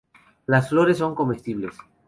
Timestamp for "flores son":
0.69-1.13